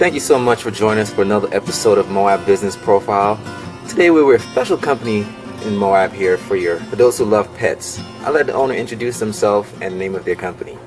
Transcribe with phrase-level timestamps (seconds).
[0.00, 3.38] Thank you so much for joining us for another episode of Moab Business Profile.
[3.86, 5.26] Today we were a special company
[5.62, 8.00] in Moab here for your for those who love pets.
[8.20, 10.78] I'll let the owner introduce himself and the name of their company.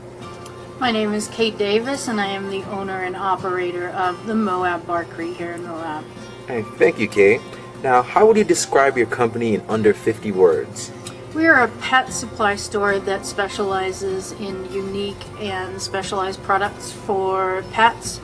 [0.79, 4.87] My name is Kate Davis and I am the owner and operator of the Moab
[4.87, 6.03] Barkery here in Moab.
[6.47, 7.39] Hey, thank you, Kate.
[7.83, 10.91] Now, how would you describe your company in under 50 words?
[11.35, 18.19] We are a pet supply store that specializes in unique and specialized products for pets,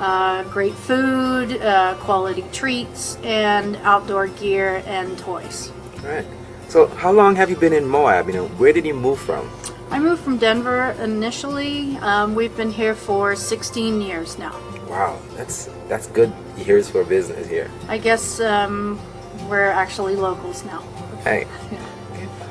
[0.00, 5.70] uh, great food, uh, quality treats, and outdoor gear and toys.
[6.02, 6.26] All right.
[6.68, 8.26] So, how long have you been in Moab?
[8.28, 9.50] You know, where did you move from?
[9.90, 11.96] I moved from Denver initially.
[11.98, 14.58] Um, we've been here for 16 years now.
[14.88, 17.70] Wow, that's that's good years for business here.
[17.88, 19.00] I guess um,
[19.48, 20.80] we're actually locals now.
[21.24, 21.44] Hey.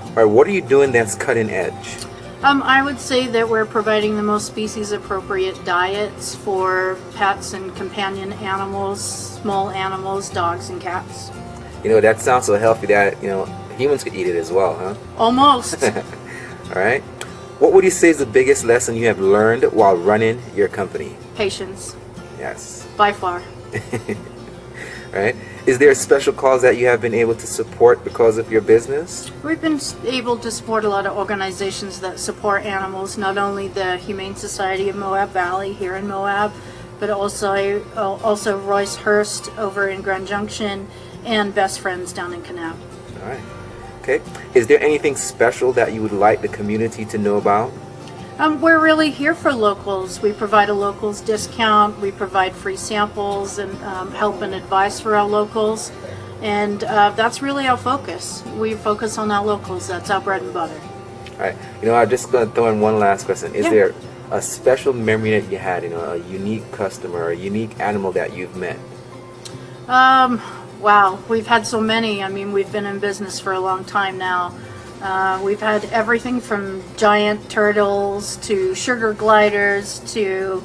[0.10, 2.06] All right, what are you doing that's cutting edge?
[2.42, 7.76] Um, I would say that we're providing the most species appropriate diets for pets and
[7.76, 9.04] companion animals,
[9.42, 11.32] small animals, dogs and cats.
[11.84, 13.46] You know, that sounds so healthy that, you know,
[13.78, 14.96] humans could eat it as well, huh?
[15.18, 15.84] Almost.
[15.84, 17.02] All right.
[17.60, 21.18] What would you say is the biggest lesson you have learned while running your company?
[21.36, 21.96] Patience,
[22.38, 22.88] Yes.
[22.96, 23.44] by far.
[25.12, 25.36] Right?
[25.66, 28.62] Is there a special cause that you have been able to support because of your
[28.62, 29.32] business?
[29.44, 33.98] We've been able to support a lot of organizations that support animals, not only the
[33.98, 36.54] Humane Society of Moab Valley here in Moab,
[37.00, 40.88] but also uh, also Roice-Hurst over in Grand Junction
[41.26, 42.76] and Best Friends down in Kanab.
[43.22, 43.42] All right.
[44.02, 44.22] Okay.
[44.54, 47.72] Is there anything special that you would like the community to know about?
[48.40, 50.22] Um, we're really here for locals.
[50.22, 52.00] We provide a locals discount.
[52.00, 55.92] We provide free samples and um, help and advice for our locals.
[56.42, 58.42] And uh, that's really our focus.
[58.58, 59.90] We focus on our locals.
[59.90, 60.80] That's our bread and butter.
[61.34, 61.56] All right.
[61.82, 63.54] You know, I'm just going to throw in one last question.
[63.54, 63.72] Is Yeah.
[63.72, 63.96] there
[64.32, 68.32] a special memory that you had, you know, a unique customer, a unique animal that
[68.32, 68.80] you've met?
[69.90, 70.42] Um,
[70.80, 72.24] wow, we've had so many.
[72.24, 74.54] I mean, we've been in business for a long time now.
[75.02, 80.64] Uh, we've had everything from giant turtles to sugar gliders to,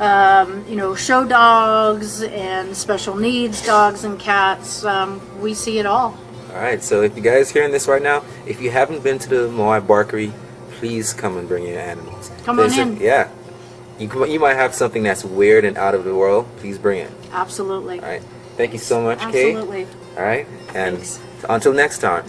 [0.00, 4.84] um, you know, show dogs and special needs dogs and cats.
[4.84, 6.16] Um, we see it all.
[6.50, 6.82] All right.
[6.82, 9.48] So if you guys are hearing this right now, if you haven't been to the
[9.48, 10.32] Moab Barkery,
[10.78, 12.30] please come and bring your animals.
[12.44, 12.96] Come on There's a- in.
[12.98, 13.30] yeah.
[13.98, 16.46] You, you might have something that's weird and out of the world.
[16.58, 17.10] Please bring it.
[17.32, 18.00] Absolutely.
[18.00, 18.22] All right.
[18.56, 19.54] Thank you so much, Kate.
[19.56, 19.86] Absolutely.
[20.16, 20.46] All right.
[20.74, 21.20] And Thanks.
[21.48, 22.24] until next time.